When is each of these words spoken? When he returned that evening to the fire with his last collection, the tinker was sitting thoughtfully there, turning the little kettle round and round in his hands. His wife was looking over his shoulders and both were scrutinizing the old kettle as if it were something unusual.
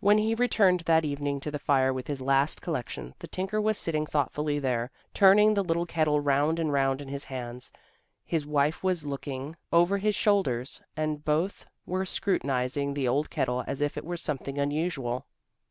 When 0.00 0.18
he 0.18 0.34
returned 0.34 0.80
that 0.80 1.06
evening 1.06 1.40
to 1.40 1.50
the 1.50 1.58
fire 1.58 1.90
with 1.90 2.06
his 2.06 2.20
last 2.20 2.60
collection, 2.60 3.14
the 3.20 3.26
tinker 3.26 3.62
was 3.62 3.78
sitting 3.78 4.04
thoughtfully 4.04 4.58
there, 4.58 4.90
turning 5.14 5.54
the 5.54 5.64
little 5.64 5.86
kettle 5.86 6.20
round 6.20 6.58
and 6.58 6.70
round 6.70 7.00
in 7.00 7.08
his 7.08 7.24
hands. 7.24 7.72
His 8.26 8.44
wife 8.44 8.84
was 8.84 9.06
looking 9.06 9.56
over 9.72 9.96
his 9.96 10.14
shoulders 10.14 10.82
and 10.98 11.24
both 11.24 11.64
were 11.86 12.04
scrutinizing 12.04 12.92
the 12.92 13.08
old 13.08 13.30
kettle 13.30 13.64
as 13.66 13.80
if 13.80 13.96
it 13.96 14.04
were 14.04 14.18
something 14.18 14.58
unusual. 14.58 15.24